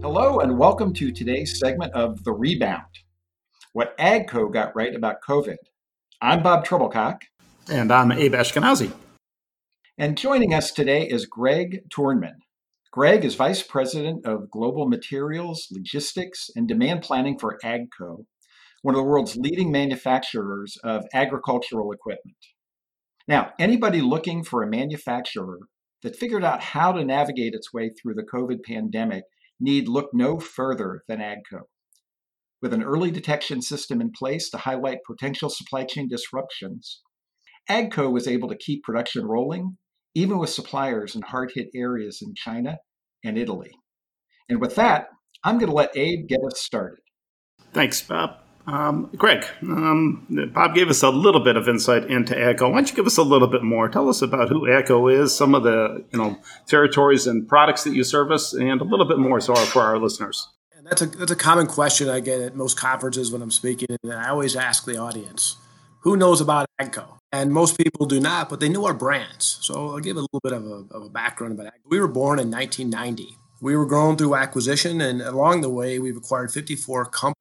[0.00, 2.86] Hello, and welcome to today's segment of The Rebound
[3.72, 5.56] What AGCO Got Right About COVID.
[6.22, 7.22] I'm Bob Trebilcock.
[7.68, 8.92] And I'm Abe Eshkenazi.
[9.98, 12.36] And joining us today is Greg Toornman.
[12.92, 18.24] Greg is Vice President of Global Materials, Logistics, and Demand Planning for AGCO,
[18.82, 22.36] one of the world's leading manufacturers of agricultural equipment.
[23.26, 25.58] Now, anybody looking for a manufacturer
[26.04, 29.24] that figured out how to navigate its way through the COVID pandemic
[29.60, 31.62] need look no further than AGCO.
[32.60, 37.02] With an early detection system in place to highlight potential supply chain disruptions,
[37.70, 39.76] AGCO was able to keep production rolling,
[40.14, 42.78] even with suppliers in hard hit areas in China
[43.24, 43.70] and Italy.
[44.48, 45.08] And with that,
[45.44, 47.00] I'm going to let Abe get us started.
[47.72, 48.38] Thanks, Bob.
[48.68, 52.70] Um, Greg, um, Bob gave us a little bit of insight into AGCO.
[52.70, 53.88] Why don't you give us a little bit more?
[53.88, 57.94] Tell us about who AGCO is, some of the you know territories and products that
[57.94, 60.48] you service, and a little bit more so for our listeners.
[60.76, 63.88] And that's a that's a common question I get at most conferences when I'm speaking,
[64.02, 65.56] and I always ask the audience,
[66.02, 69.58] "Who knows about AGCO?" And most people do not, but they know our brands.
[69.62, 71.88] So I'll give a little bit of a, of a background about AGCO.
[71.90, 73.34] We were born in 1990.
[73.62, 77.37] We were grown through acquisition, and along the way, we've acquired 54 companies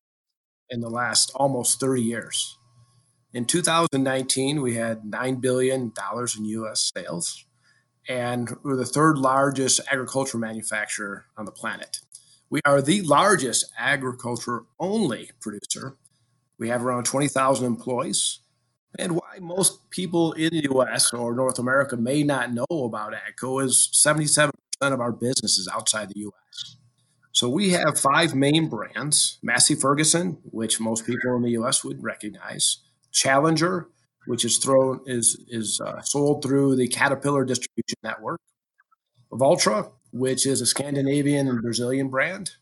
[0.69, 2.57] in the last almost 30 years.
[3.33, 5.92] In 2019, we had $9 billion
[6.37, 7.45] in US sales,
[8.08, 11.99] and we're the third largest agriculture manufacturer on the planet.
[12.49, 15.97] We are the largest agriculture only producer.
[16.58, 18.39] We have around 20,000 employees.
[18.97, 23.65] And why most people in the US or North America may not know about AGCO
[23.65, 26.77] is 77% of our business is outside the US.
[27.37, 32.02] So we have five main brands Massey Ferguson, which most people in the US would
[32.02, 32.77] recognize,
[33.11, 33.89] Challenger,
[34.25, 38.42] which is thrown is is uh, sold through the Caterpillar distribution network,
[39.31, 42.53] Valtra, which is a Scandinavian and Brazilian brand,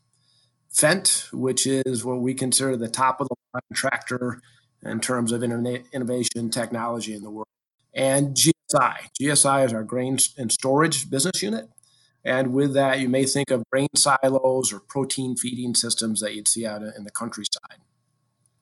[0.69, 4.41] Fendt, which is what we consider the top of the line tractor
[4.83, 7.47] in terms of innovation technology in the world,
[7.93, 9.07] and GSI.
[9.21, 11.69] GSI is our grain and storage business unit,
[12.25, 16.47] and with that, you may think of grain silos or protein feeding systems that you'd
[16.47, 17.77] see out in the countryside.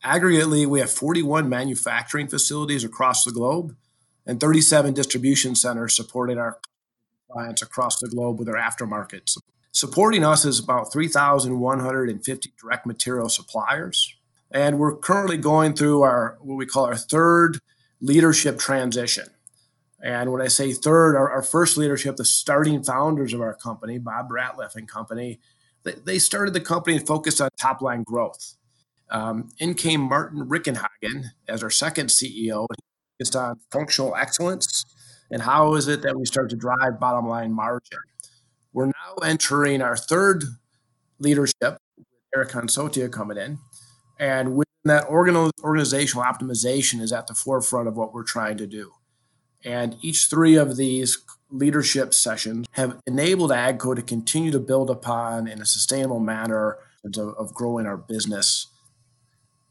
[0.03, 3.77] Aggregately, we have 41 manufacturing facilities across the globe
[4.25, 6.59] and 37 distribution centers supporting our
[7.31, 9.33] clients across the globe with their aftermarket.
[9.71, 14.13] Supporting us is about 3,150 direct material suppliers.
[14.51, 17.59] And we're currently going through our what we call our third
[18.01, 19.29] leadership transition.
[20.03, 23.97] And when I say third, our, our, first leadership, the starting founders of our company,
[23.99, 25.39] Bob Ratliff and company,
[25.83, 28.55] they, they started the company and focused on top line growth.
[29.09, 32.67] Um, in came Martin Richenhagen as our second CEO,
[33.17, 34.83] focused on functional excellence
[35.31, 37.99] and how is it that we start to drive bottom line margin.
[38.73, 40.43] We're now entering our third
[41.19, 41.77] leadership,
[42.35, 43.59] Eric Hansotia coming in.
[44.19, 48.91] And with that organizational optimization is at the forefront of what we're trying to do.
[49.65, 55.47] And each three of these leadership sessions have enabled AGCO to continue to build upon
[55.47, 58.67] in a sustainable manner of, growing our business.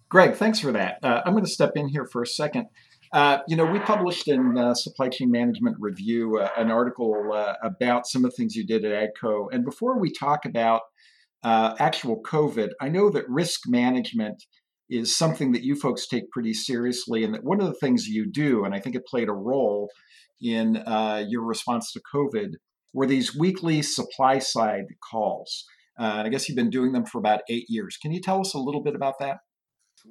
[0.08, 0.98] Greg, thanks for that.
[1.02, 2.66] Uh, I'm going to step in here for a second.
[3.12, 7.54] Uh, you know, we published in uh, Supply Chain Management Review uh, an article uh,
[7.62, 9.48] about some of the things you did at AGCO.
[9.52, 10.82] And before we talk about
[11.42, 14.44] uh, actual COVID, I know that risk management
[14.92, 18.30] is something that you folks take pretty seriously, and that one of the things you
[18.30, 19.90] do, and I think it played a role
[20.40, 22.54] in uh, your response to COVID,
[22.92, 25.64] were these weekly supply side calls.
[25.98, 27.96] Uh, and I guess you've been doing them for about eight years.
[27.96, 29.38] Can you tell us a little bit about that?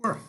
[0.04, 0.20] Sure.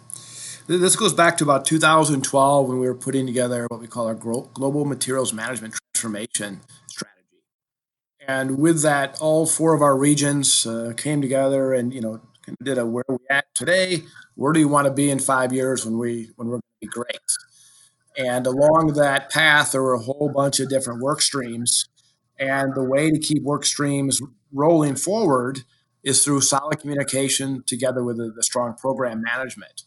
[0.67, 4.15] This goes back to about 2012 when we were putting together what we call our
[4.15, 7.43] global materials management transformation strategy.
[8.27, 12.21] And with that, all four of our regions uh, came together and you know
[12.63, 14.03] did a where we at today,
[14.35, 16.87] where do you want to be in five years when we when we're going to
[16.87, 17.21] be great?
[18.17, 21.89] And along that path, there were a whole bunch of different work streams.
[22.39, 24.21] And the way to keep work streams
[24.53, 25.61] rolling forward
[26.03, 29.83] is through solid communication together with the, the strong program management.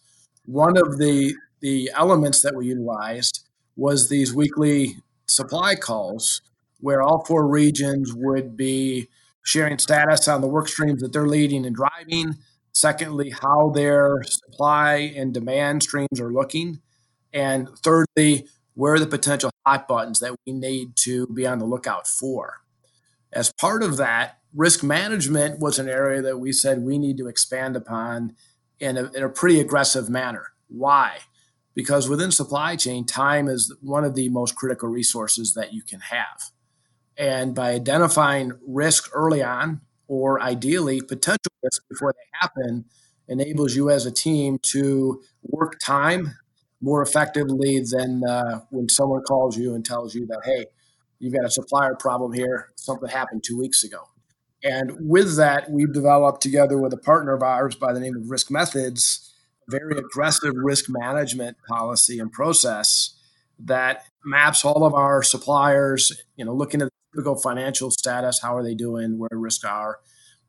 [0.46, 3.44] One of the the elements that we utilized
[3.76, 6.42] was these weekly supply calls
[6.80, 9.08] where all four regions would be
[9.44, 12.36] sharing status on the work streams that they're leading and driving.
[12.76, 16.82] Secondly, how their supply and demand streams are looking.
[17.32, 21.66] And thirdly, where are the potential hot buttons that we need to be on the
[21.66, 22.62] lookout for.
[23.32, 27.28] As part of that, risk management was an area that we said we need to
[27.28, 28.36] expand upon
[28.82, 30.48] in a, in a pretty aggressive manner.
[30.68, 31.20] Why?
[31.76, 36.02] Because within supply chain, time is one of the most critical resources that you can
[36.02, 36.52] have.
[37.18, 42.86] And by identifying risk early on, or ideally potential risk before they happen,
[43.28, 46.36] enables you as a team to work time
[46.82, 50.66] more effectively than uh, when someone calls you and tells you that, hey,
[51.20, 54.02] you've got a supplier problem here, something happened two weeks ago.
[54.64, 58.30] And with that, we've developed together with a partner of ours by the name of
[58.30, 59.34] Risk Methods,
[59.68, 63.16] a very aggressive risk management policy and process
[63.60, 68.64] that maps all of our suppliers, you know, looking at typical financial status, how are
[68.64, 70.00] they doing, where risks are.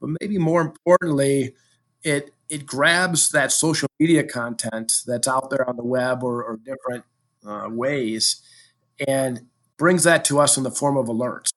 [0.01, 1.55] But maybe more importantly,
[2.03, 6.59] it it grabs that social media content that's out there on the web or, or
[6.59, 7.05] different
[7.47, 8.41] uh, ways
[9.09, 9.47] and
[9.77, 11.51] brings that to us in the form of alerts.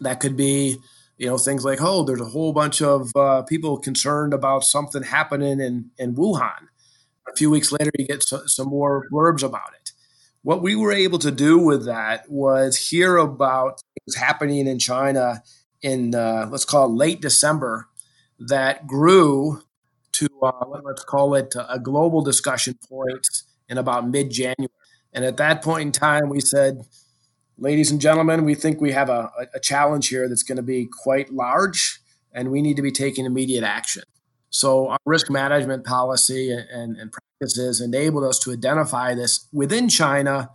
[0.00, 0.78] That could be,
[1.18, 5.02] you know, things like, oh, there's a whole bunch of uh, people concerned about something
[5.02, 6.68] happening in, in Wuhan.
[7.28, 9.77] A few weeks later, you get so, some more blurbs about it.
[10.42, 15.42] What we were able to do with that was hear about things happening in China
[15.82, 17.88] in, uh, let's call it late December,
[18.38, 19.62] that grew
[20.12, 23.26] to uh, let's call it a global discussion point
[23.68, 24.72] in about mid January.
[25.12, 26.82] And at that point in time, we said,
[27.56, 30.86] ladies and gentlemen, we think we have a, a challenge here that's going to be
[30.86, 32.00] quite large,
[32.32, 34.04] and we need to be taking immediate action.
[34.50, 40.50] So, our risk management policy and, and practices enabled us to identify this within China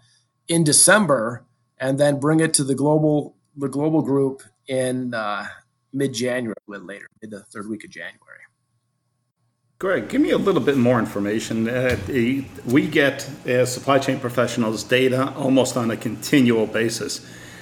[0.47, 1.45] in December,
[1.77, 5.45] and then bring it to the global the global group in uh,
[5.93, 8.19] mid January, a later, mid the third week of January.
[9.79, 11.67] Greg, give me a little bit more information.
[11.67, 17.19] Uh, we get, as supply chain professionals, data almost on a continual basis.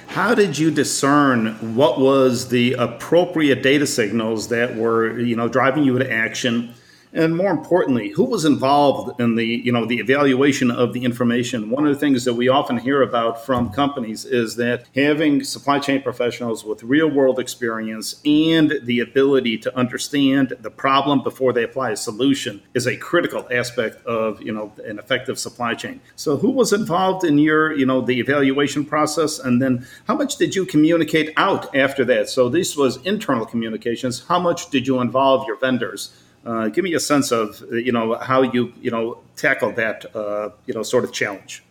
[0.08, 5.84] How did you discern what was the appropriate data signals that were, you know, driving
[5.84, 6.74] you to action?
[7.12, 11.68] And more importantly, who was involved in the you know the evaluation of the information?
[11.68, 15.78] One of the things that we often hear about from companies is that having supply
[15.78, 21.64] chain professionals with real world experience and the ability to understand the problem before they
[21.64, 26.00] apply a solution is a critical aspect of you know an effective supply chain.
[26.16, 30.36] So, who was involved in your you know the evaluation process, and then how much
[30.36, 32.30] did you communicate out after that?
[32.30, 34.24] So, this was internal communications.
[34.28, 36.16] How much did you involve your vendors?
[36.44, 40.50] Uh, give me a sense of you know how you you know tackle that uh,
[40.66, 41.62] you know sort of challenge.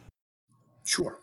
[0.83, 1.17] Sure.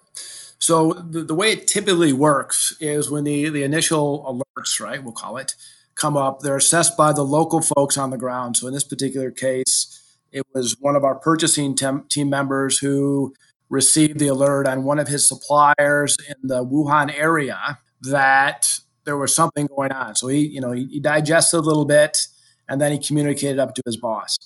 [0.59, 4.25] So the, the way it typically works is when the the initial
[4.59, 5.55] alerts, right, we'll call it,
[5.95, 8.57] come up, they're assessed by the local folks on the ground.
[8.57, 9.99] So in this particular case,
[10.31, 13.35] it was one of our purchasing team members who
[13.71, 19.35] received the alert on one of his suppliers in the Wuhan area that there was
[19.35, 20.15] something going on.
[20.15, 22.27] So he, you know, he, he digested a little bit
[22.69, 24.37] and then he communicated up to his boss.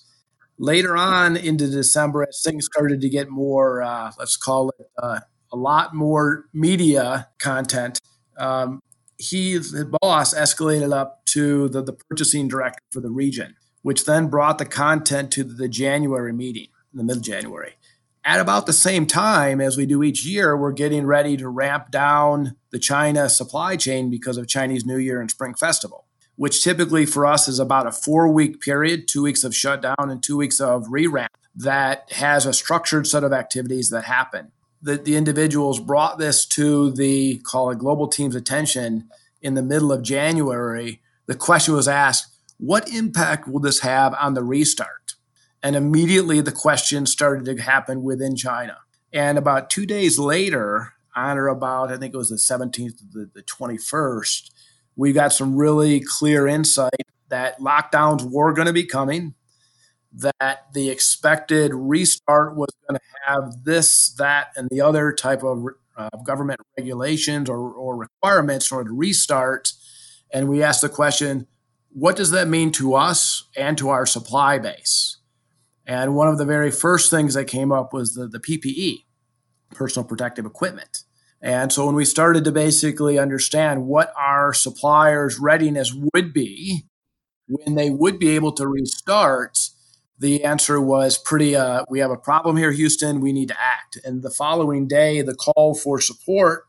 [0.58, 5.20] Later on into December, as things started to get more, uh, let's call it uh,
[5.52, 8.00] a lot more media content,
[8.38, 8.80] um,
[9.18, 14.28] he, the boss, escalated up to the, the purchasing director for the region, which then
[14.28, 17.74] brought the content to the January meeting in the middle of January.
[18.24, 21.90] At about the same time as we do each year, we're getting ready to ramp
[21.90, 27.06] down the China supply chain because of Chinese New Year and Spring Festival which typically
[27.06, 30.60] for us is about a four week period, two weeks of shutdown and two weeks
[30.60, 34.52] of re-ramp that has a structured set of activities that happen.
[34.80, 39.08] The, the individuals brought this to the call it global team's attention
[39.40, 41.00] in the middle of January.
[41.26, 45.14] The question was asked, what impact will this have on the restart?
[45.62, 48.78] And immediately the question started to happen within China.
[49.12, 53.04] And about two days later, on or about, I think it was the 17th to
[53.12, 54.50] the, the 21st,
[54.96, 56.92] we got some really clear insight
[57.28, 59.34] that lockdowns were going to be coming,
[60.12, 65.64] that the expected restart was going to have this, that, and the other type of
[65.96, 69.72] uh, government regulations or, or requirements in order to restart.
[70.32, 71.46] And we asked the question,
[71.90, 75.18] what does that mean to us and to our supply base?
[75.86, 79.04] And one of the very first things that came up was the, the PPE,
[79.74, 81.04] personal protective equipment.
[81.42, 86.84] And so when we started to basically understand what our suppliers' readiness would be
[87.48, 89.58] when they would be able to restart,
[90.18, 93.20] the answer was pretty uh, we have a problem here, Houston.
[93.20, 93.98] We need to act.
[94.04, 96.64] And the following day, the call for support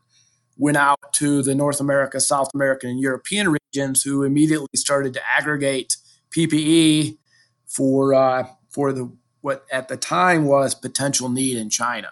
[0.56, 5.20] went out to the North America, South American, and European regions who immediately started to
[5.38, 5.96] aggregate
[6.36, 7.18] PPE
[7.66, 12.10] for uh, for the what at the time was potential need in China.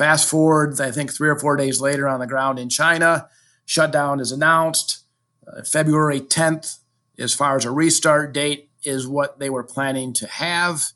[0.00, 3.28] Fast forward, I think three or four days later on the ground in China,
[3.66, 5.04] shutdown is announced.
[5.46, 6.78] Uh, February 10th,
[7.18, 10.92] as far as a restart date, is what they were planning to have.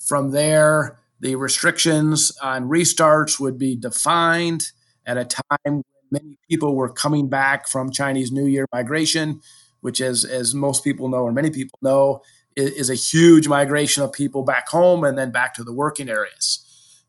[0.00, 4.72] From there, the restrictions on restarts would be defined
[5.06, 9.40] at a time when many people were coming back from Chinese New Year migration,
[9.82, 12.22] which, as, as most people know, or many people know,
[12.56, 16.08] is, is a huge migration of people back home and then back to the working
[16.08, 16.64] areas.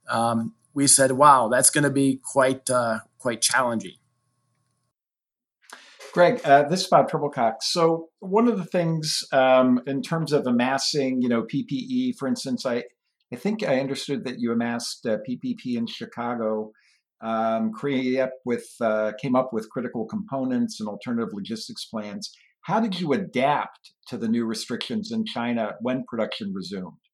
[0.08, 3.98] Um, we said, "Wow, that's going to be quite uh, quite challenging."
[6.14, 7.56] Greg, uh, this is Bob Trebilcock.
[7.62, 12.66] So, one of the things um, in terms of amassing, you know, PPE, for instance,
[12.66, 12.86] I
[13.34, 16.72] I think I understood that you amassed uh, PPP in Chicago,
[17.22, 22.34] um, create with uh, came up with critical components and alternative logistics plans.
[22.62, 27.09] How did you adapt to the new restrictions in China when production resumed?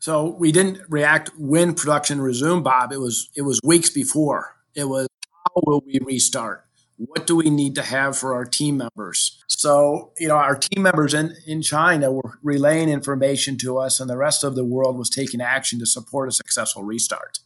[0.00, 2.90] So we didn't react when production resumed, Bob.
[2.90, 4.56] It was it was weeks before.
[4.74, 5.06] It was
[5.46, 6.64] how will we restart?
[6.96, 9.42] What do we need to have for our team members?
[9.48, 14.08] So, you know, our team members in, in China were relaying information to us, and
[14.08, 17.38] the rest of the world was taking action to support a successful restart.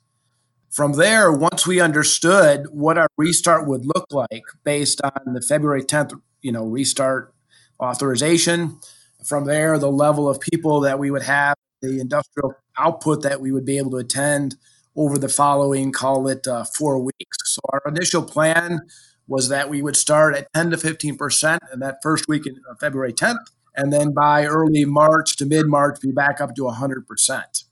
[0.71, 5.83] From there, once we understood what our restart would look like based on the February
[5.83, 7.33] 10th, you know, restart
[7.81, 8.79] authorization,
[9.25, 11.55] from there, the level of people that we would have,
[11.89, 14.57] the industrial output that we would be able to attend
[14.97, 17.39] over the following, call it uh, four weeks.
[17.47, 18.81] So our initial plan
[19.27, 22.75] was that we would start at 10 to 15% in that first week in uh,
[22.79, 27.65] February 10th, and then by early March to mid March, be back up to 100%.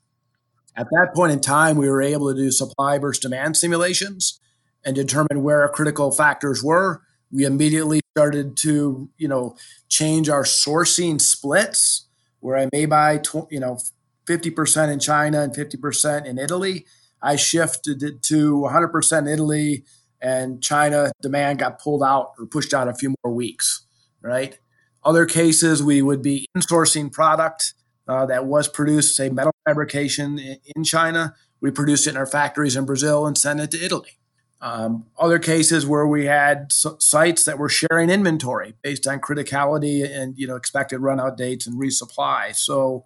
[0.75, 4.39] At that point in time, we were able to do supply versus demand simulations
[4.83, 7.03] and determine where our critical factors were.
[7.31, 9.55] We immediately started to, you know,
[9.87, 12.07] change our sourcing splits,
[12.39, 13.79] where I may buy, tw- you know,
[14.27, 16.85] 50% in China and 50% in Italy.
[17.21, 19.83] I shifted it to 100% Italy,
[20.21, 23.85] and China demand got pulled out or pushed out a few more weeks,
[24.21, 24.57] right?
[25.03, 27.73] Other cases, we would be insourcing product
[28.07, 31.35] uh, that was produced, say, metal fabrication in, in, China.
[31.61, 34.17] We produced it in our factories in Brazil and sent it to Italy.
[34.61, 40.37] Um, other cases where we had sites that were sharing inventory based on criticality and
[40.37, 42.55] you know expected run out dates and resupply.
[42.55, 43.03] So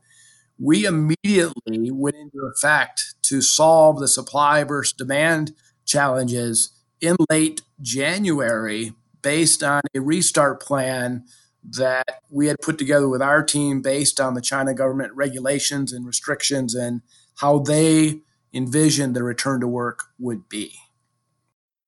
[0.59, 5.53] we immediately went into effect to solve the supply versus demand
[5.85, 6.71] challenges
[7.01, 11.23] in late January based on a restart plan
[11.63, 16.05] that we had put together with our team based on the China government regulations and
[16.05, 17.01] restrictions and
[17.35, 18.21] how they
[18.53, 20.73] envisioned the return to work would be.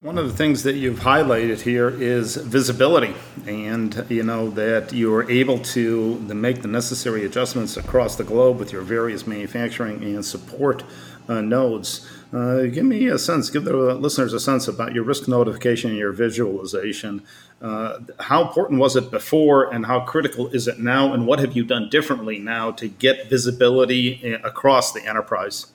[0.01, 3.15] One of the things that you've highlighted here is visibility,
[3.45, 8.59] and you know that you are able to, make the necessary adjustments across the globe
[8.59, 10.85] with your various manufacturing and support
[11.27, 12.09] uh, nodes.
[12.31, 15.99] Uh, give me a sense, give the listeners a sense about your risk notification and
[15.99, 17.21] your visualization.
[17.61, 21.57] Uh, how important was it before, and how critical is it now, and what have
[21.57, 25.73] you done differently now to get visibility uh, across the enterprise?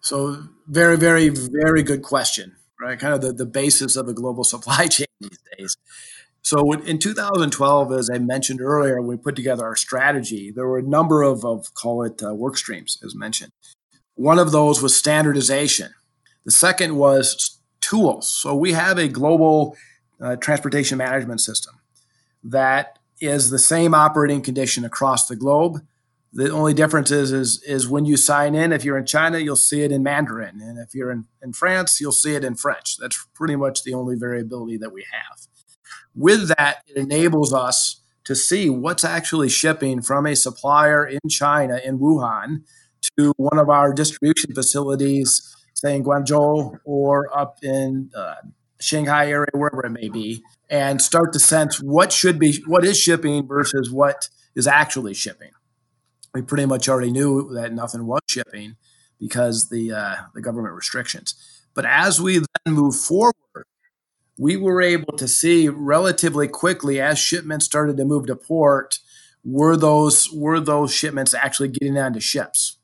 [0.00, 2.98] So, very, very, very good question, right?
[2.98, 5.76] Kind of the, the basis of the global supply chain these days.
[6.42, 10.50] So, in 2012, as I mentioned earlier, we put together our strategy.
[10.50, 13.52] There were a number of, of call it uh, work streams, as mentioned.
[14.14, 15.92] One of those was standardization.
[16.44, 18.28] The second was tools.
[18.28, 19.76] So we have a global
[20.20, 21.74] uh, transportation management system
[22.44, 25.80] that is the same operating condition across the globe.
[26.32, 29.56] The only difference is, is, is when you sign in, if you're in China, you'll
[29.56, 30.60] see it in Mandarin.
[30.60, 32.98] And if you're in, in France, you'll see it in French.
[32.98, 35.38] That's pretty much the only variability that we have.
[36.14, 41.80] With that, it enables us to see what's actually shipping from a supplier in China,
[41.82, 42.64] in Wuhan,
[43.16, 48.34] to one of our distribution facilities, say in Guangzhou or up in uh,
[48.80, 52.98] Shanghai area, wherever it may be, and start to sense what should be what is
[52.98, 55.50] shipping versus what is actually shipping.
[56.38, 58.76] We pretty much already knew that nothing was shipping
[59.18, 61.34] because the uh, the government restrictions.
[61.74, 63.34] But as we then move forward,
[64.38, 69.00] we were able to see relatively quickly as shipments started to move to port,
[69.44, 72.78] were those were those shipments actually getting onto ships?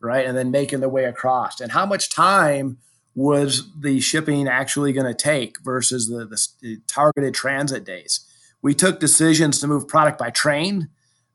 [0.00, 0.26] right?
[0.26, 1.60] And then making their way across.
[1.60, 2.78] And how much time
[3.14, 8.26] was the shipping actually going to take versus the, the, the, targeted transit days?
[8.62, 10.88] We took decisions to move product by train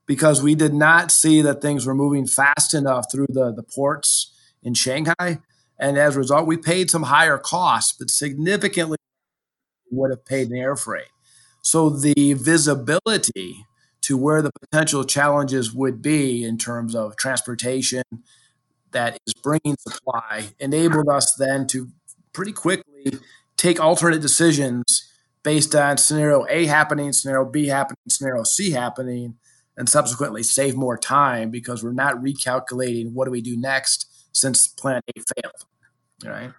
[0.06, 4.32] because we did not see that things were moving fast enough through the, the ports
[4.62, 5.40] in Shanghai.
[5.78, 8.96] And as a result, we paid some higher costs, but significantly
[9.90, 11.08] would have paid in air freight.
[11.62, 13.66] So the visibility
[14.02, 18.04] to where the potential challenges would be in terms of transportation
[18.92, 21.88] that is bringing supply enabled us then to
[22.32, 23.18] pretty quickly
[23.56, 25.10] take alternate decisions
[25.42, 29.36] based on scenario A happening, scenario B happening, scenario C happening,
[29.76, 34.68] and subsequently save more time because we're not recalculating what do we do next since
[34.68, 35.64] plan A failed,
[36.24, 36.52] right?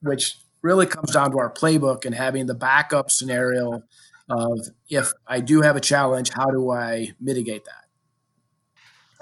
[0.00, 3.82] Which really comes down to our playbook and having the backup scenario
[4.30, 7.82] of if I do have a challenge, how do I mitigate that?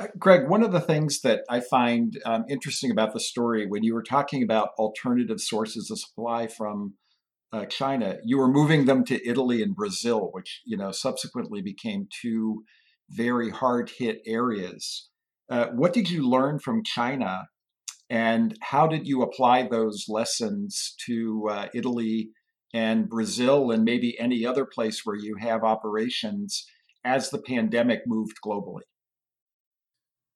[0.04, 3.82] Uh, Greg, one of the things that I find um, interesting about the story when
[3.82, 6.94] you were talking about alternative sources of supply from
[7.52, 12.08] uh, China, you were moving them to Italy and Brazil, which you know subsequently became
[12.22, 12.64] two
[13.10, 15.08] very hard hit areas.
[15.50, 17.48] Uh, what did you learn from China,
[18.08, 22.30] and how did you apply those lessons to uh, Italy
[22.72, 26.64] and Brazil and maybe any other place where you have operations
[27.04, 28.82] as the pandemic moved globally?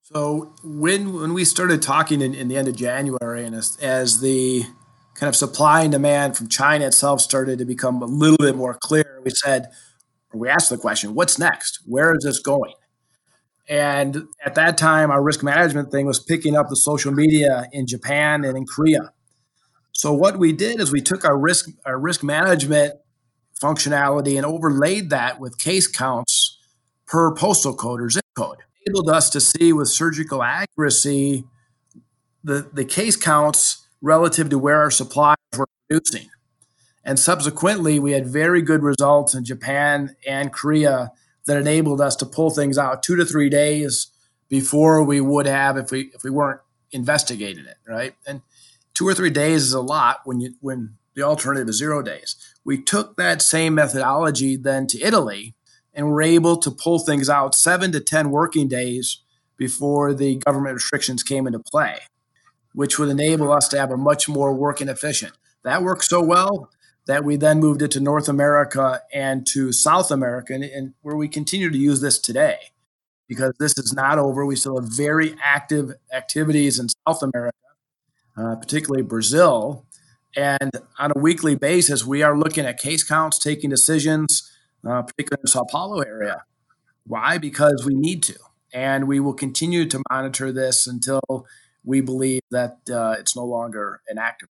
[0.01, 4.21] So when when we started talking in, in the end of January, and as, as
[4.21, 4.63] the
[5.15, 8.77] kind of supply and demand from China itself started to become a little bit more
[8.79, 9.71] clear, we said,
[10.39, 11.79] we asked the question, what's next?
[11.85, 12.73] Where is this going?
[13.67, 17.87] And at that time, our risk management thing was picking up the social media in
[17.87, 19.11] Japan and in Korea.
[19.91, 22.95] So what we did is we took our risk our risk management
[23.59, 26.59] functionality and overlaid that with case counts
[27.07, 28.57] per postal code or zip code.
[28.59, 31.45] It enabled us to see with surgical accuracy
[32.43, 36.29] the, the case counts relative to where our suppliers were producing.
[37.05, 41.11] And subsequently, we had very good results in Japan and Korea
[41.45, 44.07] that enabled us to pull things out two to three days
[44.49, 48.15] before we would have if we if we weren't investigating it, right?
[48.25, 48.41] And
[48.95, 52.35] two or three days is a lot when you when the alternative is zero days.
[52.63, 55.53] We took that same methodology then to Italy
[55.93, 59.21] and were able to pull things out seven to ten working days
[59.57, 61.99] before the government restrictions came into play,
[62.73, 65.33] which would enable us to have a much more working efficient.
[65.63, 66.69] That worked so well
[67.07, 71.15] that we then moved it to North America and to South America, and, and where
[71.15, 72.71] we continue to use this today
[73.27, 74.45] because this is not over.
[74.45, 77.55] We still have very active activities in South America
[78.37, 79.85] uh, particularly Brazil.
[80.35, 84.51] And on a weekly basis, we are looking at case counts, taking decisions,
[84.87, 86.43] uh, particularly in the Sao Paulo area.
[87.07, 87.37] Why?
[87.37, 88.35] Because we need to.
[88.73, 91.47] And we will continue to monitor this until
[91.85, 94.49] we believe that uh, it's no longer inactive.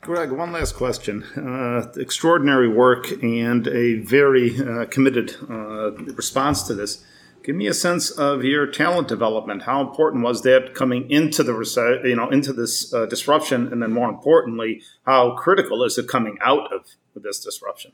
[0.00, 1.24] Greg, one last question.
[1.36, 7.04] Uh, extraordinary work and a very uh, committed uh, response to this.
[7.42, 9.62] Give me a sense of your talent development.
[9.62, 13.92] How important was that coming into the you know into this uh, disruption, and then
[13.92, 17.92] more importantly, how critical is it coming out of this disruption?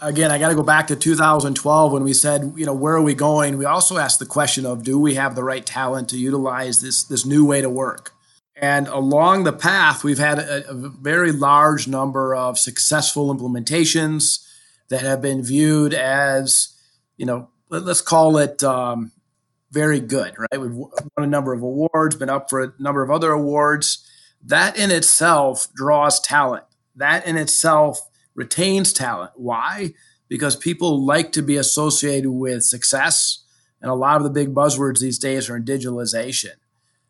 [0.00, 3.02] Again, I got to go back to 2012 when we said, you know, where are
[3.02, 3.56] we going?
[3.56, 7.04] We also asked the question of, do we have the right talent to utilize this
[7.04, 8.15] this new way to work?
[8.56, 14.46] And along the path, we've had a, a very large number of successful implementations
[14.88, 16.74] that have been viewed as,
[17.18, 19.12] you know, let, us call it um,
[19.70, 20.60] very good, right?
[20.60, 24.08] We've won a number of awards, been up for a number of other awards.
[24.42, 26.64] That in itself draws talent.
[26.94, 28.00] That in itself
[28.34, 29.32] retains talent.
[29.34, 29.92] Why?
[30.28, 33.44] Because people like to be associated with success.
[33.82, 36.54] And a lot of the big buzzwords these days are in digitalization.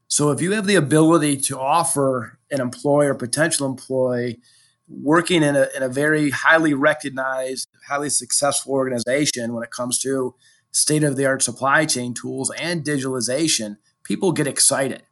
[0.09, 4.41] So if you have the ability to offer an employer, potential employee,
[4.89, 10.35] working in a, in a very highly recognized, highly successful organization when it comes to
[10.71, 15.03] state of the art supply chain tools and digitalization, people get excited.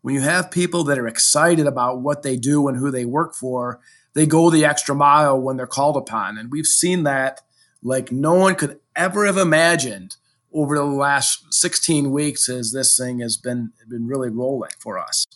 [0.00, 3.34] When you have people that are excited about what they do and who they work
[3.34, 3.80] for,
[4.14, 6.38] they go the extra mile when they're called upon.
[6.38, 7.42] And we've seen that
[7.82, 10.16] like no one could ever have imagined
[10.52, 15.26] over the last 16 weeks as this thing has been, been really rolling for us.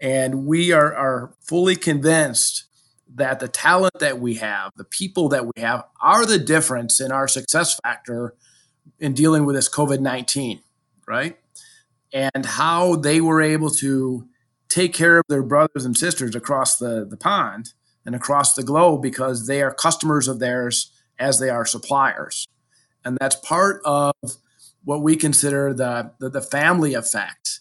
[0.00, 2.64] And we are, are fully convinced
[3.14, 7.12] that the talent that we have, the people that we have, are the difference in
[7.12, 8.34] our success factor
[8.98, 10.60] in dealing with this COVID 19,
[11.06, 11.38] right?
[12.12, 14.28] And how they were able to
[14.68, 17.72] take care of their brothers and sisters across the, the pond
[18.04, 22.46] and across the globe because they are customers of theirs as they are suppliers.
[23.04, 24.14] And that's part of
[24.84, 27.60] what we consider the, the, the family effect.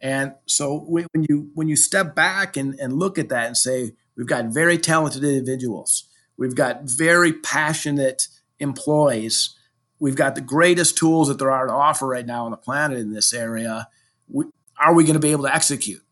[0.00, 3.92] And so when you when you step back and, and look at that and say,
[4.16, 6.04] We've got very talented individuals.
[6.36, 9.56] We've got very passionate employees.
[9.98, 12.98] We've got the greatest tools that there are to offer right now on the planet
[12.98, 13.88] in this area.
[14.28, 14.46] We,
[14.78, 16.02] are we going to be able to execute?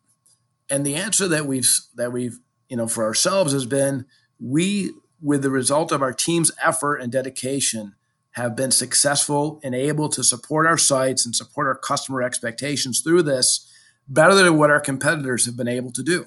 [0.68, 4.06] And the answer that we've that we've you know for ourselves has been
[4.38, 7.94] we with the result of our team's effort and dedication,
[8.32, 13.22] have been successful and able to support our sites and support our customer expectations through
[13.22, 13.68] this
[14.08, 16.26] better than what our competitors have been able to do.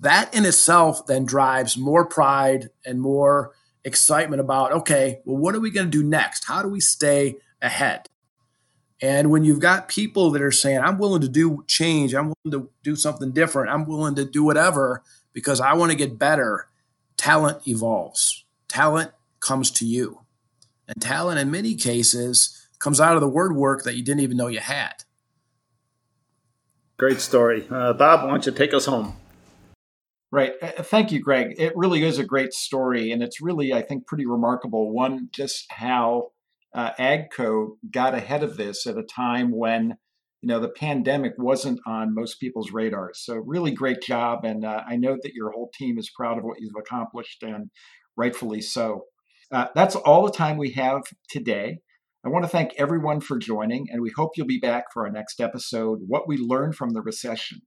[0.00, 3.52] That in itself then drives more pride and more
[3.84, 6.44] excitement about okay, well, what are we going to do next?
[6.44, 8.08] How do we stay ahead?
[9.00, 12.62] And when you've got people that are saying, I'm willing to do change, I'm willing
[12.62, 15.02] to do something different, I'm willing to do whatever
[15.32, 16.68] because I want to get better,
[17.16, 18.44] talent evolves.
[18.68, 20.25] Talent comes to you.
[20.88, 24.36] And talent, in many cases, comes out of the word work that you didn't even
[24.36, 25.04] know you had.
[26.96, 27.66] Great story.
[27.70, 29.16] Uh, Bob, why don't you take us home?
[30.30, 30.52] Right.
[30.60, 31.54] Uh, thank you, Greg.
[31.58, 33.12] It really is a great story.
[33.12, 34.92] And it's really, I think, pretty remarkable.
[34.92, 36.30] One, just how
[36.74, 39.96] uh, AGCO got ahead of this at a time when
[40.42, 43.22] you know the pandemic wasn't on most people's radars.
[43.24, 46.44] So really great job, and uh, I know that your whole team is proud of
[46.44, 47.70] what you've accomplished, and
[48.16, 49.04] rightfully so.
[49.52, 51.78] Uh, that's all the time we have today.
[52.24, 55.12] I want to thank everyone for joining, and we hope you'll be back for our
[55.12, 57.60] next episode What We Learned from the Recession.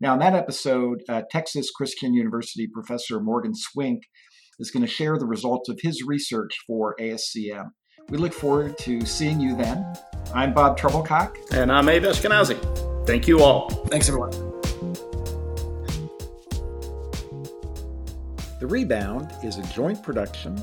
[0.00, 4.02] Now, in that episode, uh, Texas Christian University professor Morgan Swink
[4.60, 7.70] is going to share the results of his research for ASCM.
[8.08, 9.84] We look forward to seeing you then.
[10.32, 11.36] I'm Bob Trebilcock.
[11.52, 13.06] And I'm Abe Eshkenazi.
[13.06, 13.70] Thank you all.
[13.86, 14.30] Thanks, everyone.
[18.60, 20.62] The Rebound is a joint production